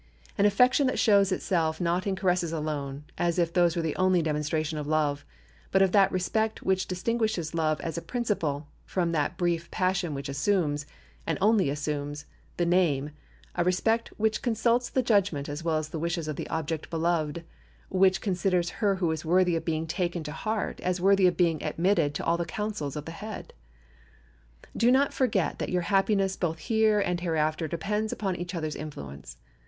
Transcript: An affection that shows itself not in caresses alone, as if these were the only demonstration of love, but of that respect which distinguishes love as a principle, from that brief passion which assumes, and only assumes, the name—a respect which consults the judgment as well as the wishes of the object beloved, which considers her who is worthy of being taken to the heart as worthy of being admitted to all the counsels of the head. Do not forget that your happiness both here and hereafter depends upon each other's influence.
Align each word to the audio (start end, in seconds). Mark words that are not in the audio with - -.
An 0.35 0.47
affection 0.47 0.87
that 0.87 0.97
shows 0.97 1.31
itself 1.31 1.79
not 1.79 2.07
in 2.07 2.15
caresses 2.15 2.51
alone, 2.51 3.03
as 3.19 3.37
if 3.37 3.53
these 3.53 3.75
were 3.75 3.83
the 3.83 3.95
only 3.97 4.23
demonstration 4.23 4.79
of 4.79 4.87
love, 4.87 5.23
but 5.71 5.83
of 5.83 5.91
that 5.91 6.11
respect 6.11 6.63
which 6.63 6.87
distinguishes 6.87 7.53
love 7.53 7.79
as 7.81 7.99
a 7.99 8.01
principle, 8.01 8.65
from 8.83 9.11
that 9.11 9.37
brief 9.37 9.69
passion 9.69 10.15
which 10.15 10.27
assumes, 10.27 10.87
and 11.27 11.37
only 11.39 11.69
assumes, 11.69 12.25
the 12.57 12.65
name—a 12.65 13.63
respect 13.63 14.07
which 14.17 14.41
consults 14.41 14.89
the 14.89 15.03
judgment 15.03 15.47
as 15.47 15.63
well 15.63 15.77
as 15.77 15.89
the 15.89 15.99
wishes 15.99 16.27
of 16.27 16.35
the 16.35 16.49
object 16.49 16.89
beloved, 16.89 17.43
which 17.89 18.21
considers 18.21 18.71
her 18.81 18.95
who 18.95 19.11
is 19.11 19.23
worthy 19.23 19.55
of 19.55 19.63
being 19.65 19.85
taken 19.85 20.23
to 20.23 20.31
the 20.31 20.37
heart 20.37 20.79
as 20.79 20.99
worthy 20.99 21.27
of 21.27 21.37
being 21.37 21.61
admitted 21.61 22.15
to 22.15 22.25
all 22.25 22.37
the 22.37 22.45
counsels 22.45 22.95
of 22.95 23.05
the 23.05 23.11
head. 23.11 23.53
Do 24.75 24.91
not 24.91 25.13
forget 25.13 25.59
that 25.59 25.69
your 25.69 25.83
happiness 25.83 26.35
both 26.35 26.57
here 26.57 26.99
and 26.99 27.19
hereafter 27.19 27.67
depends 27.67 28.11
upon 28.11 28.35
each 28.35 28.55
other's 28.55 28.75
influence. 28.75 29.37